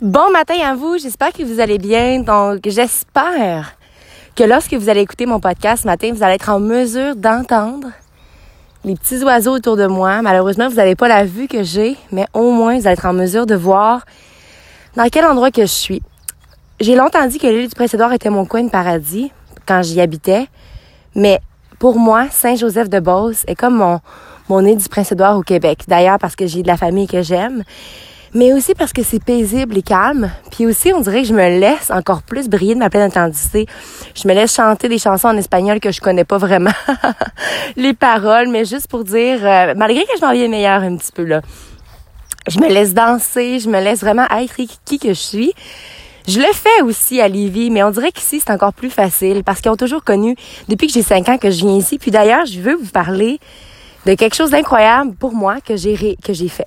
[0.00, 2.20] Bon matin à vous, j'espère que vous allez bien.
[2.20, 3.76] Donc, j'espère
[4.34, 7.88] que lorsque vous allez écouter mon podcast ce matin, vous allez être en mesure d'entendre
[8.82, 10.22] les petits oiseaux autour de moi.
[10.22, 13.12] Malheureusement, vous n'avez pas la vue que j'ai, mais au moins, vous allez être en
[13.12, 14.06] mesure de voir
[14.96, 16.00] dans quel endroit que je suis.
[16.80, 19.30] J'ai longtemps dit que l'île du Prince-Édouard était mon coin de paradis
[19.66, 20.46] quand j'y habitais,
[21.14, 21.40] mais
[21.78, 24.00] pour moi, Saint-Joseph-de-Beauce est comme mon,
[24.48, 25.80] mon île du Prince-Édouard au Québec.
[25.88, 27.64] D'ailleurs, parce que j'ai de la famille que j'aime
[28.34, 30.30] mais aussi parce que c'est paisible et calme.
[30.50, 33.66] Puis aussi, on dirait que je me laisse encore plus briller de ma pleine intensité.
[34.14, 36.70] Je me laisse chanter des chansons en espagnol que je connais pas vraiment
[37.76, 41.12] les paroles, mais juste pour dire, euh, malgré que je m'en viens meilleure un petit
[41.12, 41.40] peu là,
[42.48, 45.52] je me laisse danser, je me laisse vraiment être qui que je suis.
[46.28, 49.60] Je le fais aussi à Lévis, mais on dirait qu'ici, c'est encore plus facile parce
[49.60, 50.36] qu'ils ont toujours connu,
[50.68, 51.98] depuis que j'ai cinq ans que je viens ici.
[51.98, 53.40] Puis d'ailleurs, je veux vous parler
[54.06, 56.66] de quelque chose d'incroyable pour moi que que j'ai fait.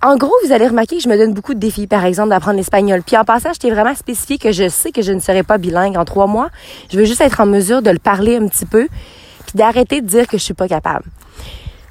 [0.00, 2.56] En gros, vous allez remarquer que je me donne beaucoup de défis, par exemple, d'apprendre
[2.56, 3.02] l'espagnol.
[3.02, 5.58] Puis en passant, je t'ai vraiment spécifié que je sais que je ne serai pas
[5.58, 6.50] bilingue en trois mois.
[6.92, 8.86] Je veux juste être en mesure de le parler un petit peu,
[9.46, 11.02] puis d'arrêter de dire que je suis pas capable.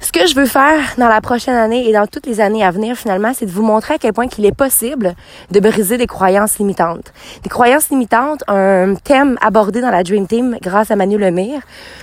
[0.00, 2.70] Ce que je veux faire dans la prochaine année et dans toutes les années à
[2.70, 5.14] venir, finalement, c'est de vous montrer à quel point qu'il est possible
[5.50, 7.12] de briser des croyances limitantes.
[7.42, 11.60] Des croyances limitantes, un thème abordé dans la Dream Team grâce à Manu Lemire.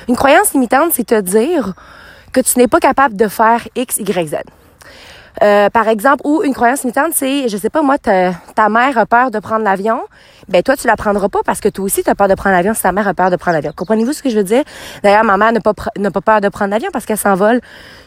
[0.07, 1.73] Une croyance limitante, c'est te dire
[2.31, 4.35] que tu n'es pas capable de faire X, Y, Z.
[5.43, 9.05] Euh, par exemple, ou une croyance limitante, c'est, je sais pas, moi, ta mère a
[9.05, 10.01] peur de prendre l'avion,
[10.47, 12.55] ben toi, tu la prendras pas parce que toi aussi, tu as peur de prendre
[12.55, 13.71] l'avion si ta mère a peur de prendre l'avion.
[13.75, 14.63] Comprenez-vous ce que je veux dire?
[15.03, 17.61] D'ailleurs, ma mère n'a pas, pas peur de prendre l'avion parce qu'elle s'envole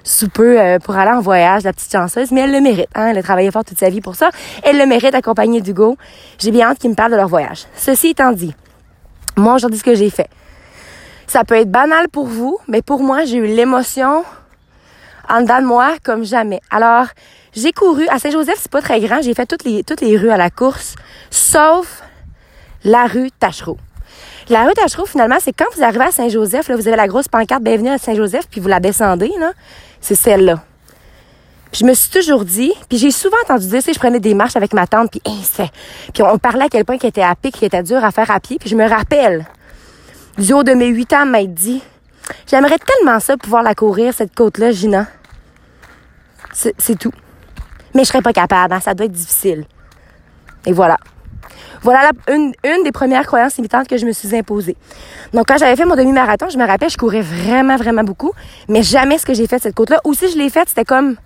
[0.05, 2.89] sous peu euh, pour aller en voyage, la petite chanceuse, mais elle le mérite.
[2.95, 3.09] Hein?
[3.09, 4.31] Elle a travaillé fort toute sa vie pour ça.
[4.63, 5.97] Elle le mérite accompagnée d'Hugo.
[6.39, 7.65] J'ai bien hâte qu'il me parle de leur voyage.
[7.75, 8.55] Ceci étant dit,
[9.37, 10.29] moi, aujourd'hui, ce que j'ai fait,
[11.27, 14.25] ça peut être banal pour vous, mais pour moi, j'ai eu l'émotion
[15.29, 16.61] en dedans de moi comme jamais.
[16.71, 17.07] Alors,
[17.55, 20.51] j'ai couru à Saint-Joseph, c'est pas très grand, j'ai fait toutes les rues à la
[20.51, 20.95] course,
[21.31, 22.03] sauf
[22.85, 23.79] la rue Tachereau.
[24.49, 27.29] La rue Tachereau, finalement, c'est quand vous arrivez à Saint-Joseph, là, vous avez la grosse
[27.29, 29.53] pancarte Bienvenue à Saint-Joseph, puis vous la descendez, là,
[30.01, 30.63] c'est celle-là.
[31.73, 34.57] je me suis toujours dit, puis j'ai souvent entendu dire, si je prenais des marches
[34.57, 35.67] avec ma tante, puis hein,
[36.15, 38.31] puis on, parlait à quel point qu'elle était à pied, qu'il était dur à faire
[38.31, 39.47] à pied, puis je me rappelle,
[40.39, 41.83] du haut de mes huit ans, m'a dit,
[42.47, 45.07] j'aimerais tellement ça pouvoir la courir, cette côte-là, Gina.
[46.53, 47.13] C'est tout.
[47.95, 49.65] Mais je serais pas capable, hein, ça doit être difficile.
[50.67, 50.99] Et voilà.
[51.83, 54.77] Voilà une, une des premières croyances limitantes que je me suis imposée.
[55.33, 58.33] Donc, quand j'avais fait mon demi-marathon, je me rappelle, je courais vraiment, vraiment beaucoup,
[58.69, 60.01] mais jamais ce que j'ai fait cette côte-là.
[60.05, 61.17] Ou si je l'ai faite, c'était comme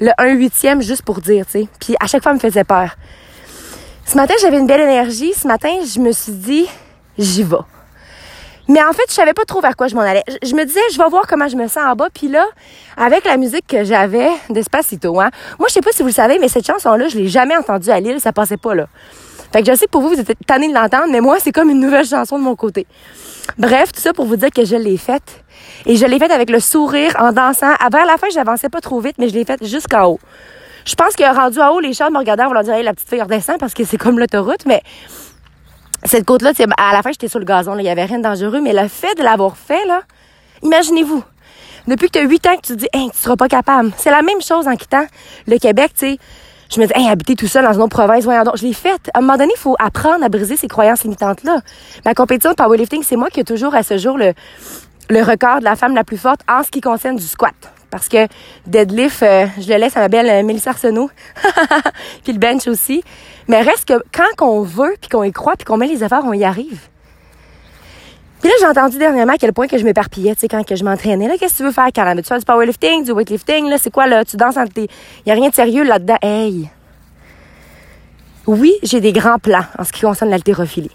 [0.00, 1.68] le 1 huitième juste pour dire, tu sais.
[1.80, 2.96] Puis à chaque fois, ça me faisait peur.
[4.04, 5.32] Ce matin, j'avais une belle énergie.
[5.32, 6.66] Ce matin, je me suis dit,
[7.18, 7.56] j'y vais.
[8.72, 10.22] Mais en fait, je savais pas trop vers quoi je m'en allais.
[10.42, 12.08] Je, me disais, je vais voir comment je me sens en bas.
[12.12, 12.46] Puis là,
[12.96, 15.28] avec la musique que j'avais d'Espacito, hein.
[15.58, 17.90] Moi, je sais pas si vous le savez, mais cette chanson-là, je l'ai jamais entendue
[17.90, 18.18] à Lille.
[18.18, 18.86] Ça passait pas là.
[19.52, 21.52] Fait que je sais que pour vous, vous êtes tannés de l'entendre, mais moi, c'est
[21.52, 22.86] comme une nouvelle chanson de mon côté.
[23.58, 25.44] Bref, tout ça pour vous dire que je l'ai faite.
[25.84, 27.74] Et je l'ai faite avec le sourire, en dansant.
[27.78, 30.20] Avant la fin, j'avançais pas trop vite, mais je l'ai faite jusqu'en haut.
[30.86, 33.10] Je pense que rendu en haut, les chats me regardaient, on leur dire, la petite
[33.10, 34.82] fille redescend parce que c'est comme l'autoroute, mais
[36.04, 38.60] cette côte-là, à la fin, j'étais sur le gazon, il y avait rien de dangereux,
[38.60, 40.02] mais le fait de l'avoir fait, là,
[40.62, 41.22] imaginez-vous,
[41.86, 43.92] depuis que tu as 8 ans que tu te dis, hey, tu seras pas capable.
[43.96, 45.04] C'est la même chose en quittant
[45.46, 46.18] le Québec, tu sais.
[46.74, 48.56] Je me dis, hey, habiter tout seul dans une autre province, voyons donc.
[48.56, 49.10] Je l'ai fait.
[49.12, 51.60] À un moment donné, il faut apprendre à briser ces croyances limitantes-là.
[52.04, 54.32] Ma compétition de powerlifting, c'est moi qui ai toujours à ce jour le,
[55.10, 57.54] le record de la femme la plus forte en ce qui concerne du squat.
[57.92, 58.26] Parce que
[58.66, 61.10] deadlift, euh, je le laisse à ma belle euh, Mélissa Arsenault.
[62.24, 63.04] puis le bench aussi.
[63.48, 66.24] Mais reste que quand on veut, puis qu'on y croit, puis qu'on met les efforts,
[66.24, 66.80] on y arrive.
[68.40, 70.74] Puis là, j'ai entendu dernièrement à quel point que je m'éparpillais, tu sais, quand que
[70.74, 71.28] je m'entraînais.
[71.28, 72.16] Là, qu'est-ce que tu veux faire, Karen?
[72.16, 74.24] Tu fais du powerlifting, du weightlifting, là, c'est quoi, là?
[74.24, 74.88] Tu danses entre tes...
[75.26, 76.16] Y a rien de sérieux là-dedans.
[76.22, 76.70] Hey!
[78.46, 80.90] Oui, j'ai des grands plans en ce qui concerne l'haltérophilie.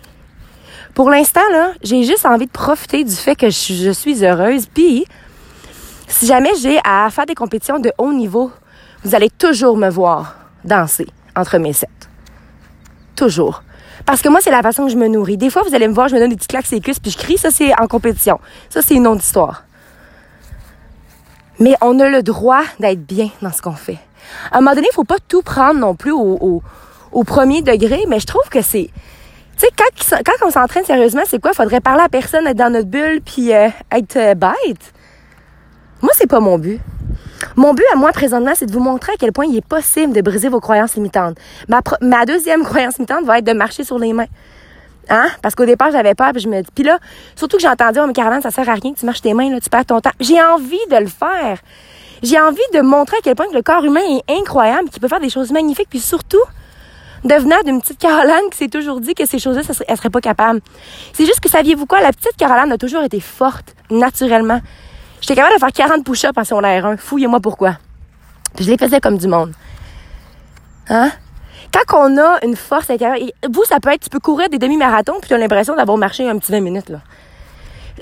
[0.95, 5.05] Pour l'instant, là, j'ai juste envie de profiter du fait que je, suis heureuse, puis
[6.07, 8.51] si jamais j'ai à faire des compétitions de haut niveau,
[9.03, 11.87] vous allez toujours me voir danser entre mes sets.
[13.15, 13.63] Toujours.
[14.05, 15.37] Parce que moi, c'est la façon que je me nourris.
[15.37, 16.99] Des fois, vous allez me voir, je me donne des petites claques sur les cuisses,
[16.99, 17.37] puis je crie.
[17.37, 18.39] Ça, c'est en compétition.
[18.69, 19.63] Ça, c'est une autre histoire.
[21.59, 23.97] Mais on a le droit d'être bien dans ce qu'on fait.
[24.51, 26.61] À un moment donné, il faut pas tout prendre non plus au,
[27.25, 28.89] premier degré, mais je trouve que c'est...
[29.57, 31.53] Tu sais, quand, quand on s'entraîne sérieusement, c'est quoi?
[31.53, 34.93] Faudrait parler à personne, être dans notre bulle, puis euh, être euh, bête.
[36.01, 36.79] Moi, c'est pas mon but.
[37.55, 40.13] Mon but à moi présentement, c'est de vous montrer à quel point il est possible
[40.13, 41.37] de briser vos croyances limitantes.
[41.67, 44.27] Ma, deuxième croyance limitante va être de marcher sur les mains.
[45.09, 45.27] Hein?
[45.41, 46.69] Parce qu'au départ, j'avais peur, puis je me dis.
[46.73, 46.99] Puis là,
[47.35, 49.33] surtout que j'ai entendu, oh, mais Caroline, ça sert à rien que tu marches tes
[49.33, 50.11] mains, là, tu perds ton temps.
[50.19, 51.59] J'ai envie de le faire.
[52.23, 55.19] J'ai envie de montrer à quel point le corps humain est incroyable, qu'il peut faire
[55.19, 56.43] des choses magnifiques, puis surtout,
[57.23, 60.61] devenant d'une petite Caroline qui s'est toujours dit que ces choses-là, elle serait pas capable.
[61.13, 62.01] C'est juste que saviez-vous quoi?
[62.01, 64.61] La petite Caroline a toujours été forte, naturellement.
[65.21, 66.97] J'étais capable de faire 40 push-ups en secondaire 1.
[66.97, 67.77] Fouillez-moi pourquoi.
[68.59, 69.53] je les faisais comme du monde.
[70.89, 71.11] Hein?
[71.73, 73.17] Quand on a une force intérieure,
[73.49, 76.27] vous, ça peut être, tu peux courir des demi-marathons puis tu as l'impression d'avoir marché
[76.27, 76.99] un petit 20 minutes, là.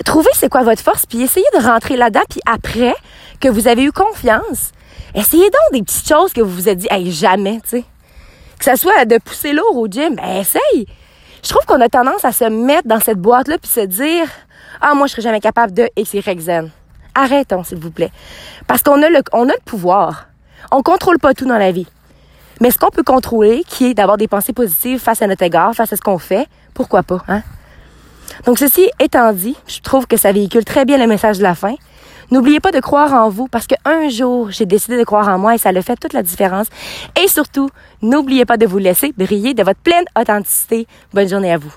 [0.04, 2.94] Trouvez c'est quoi votre force puis essayez de rentrer là-dedans puis après
[3.40, 4.72] que vous avez eu confiance,
[5.14, 7.84] essayez donc des petites choses que vous vous êtes dit, hey, jamais, tu sais.
[8.58, 10.86] Que ça soit de pousser lourd au gym, ben essaye.
[11.42, 14.28] Je trouve qu'on a tendance à se mettre dans cette boîte-là puis se dire,
[14.80, 16.50] ah, moi, je serais jamais capable de X, Y, Z.
[17.16, 18.12] Arrêtons, s'il vous plaît.
[18.66, 19.22] Parce qu'on a le,
[19.64, 20.28] pouvoir.
[20.70, 21.86] On contrôle pas tout dans la vie.
[22.60, 25.74] Mais ce qu'on peut contrôler, qui est d'avoir des pensées positives face à notre égard,
[25.74, 27.42] face à ce qu'on fait, pourquoi pas, hein?
[28.44, 31.54] Donc, ceci étant dit, je trouve que ça véhicule très bien le message de la
[31.54, 31.74] fin.
[32.30, 35.54] N'oubliez pas de croire en vous parce qu'un jour, j'ai décidé de croire en moi
[35.54, 36.66] et ça le fait toute la différence.
[37.22, 37.70] Et surtout,
[38.02, 40.86] n'oubliez pas de vous laisser briller de votre pleine authenticité.
[41.14, 41.72] Bonne journée à vous.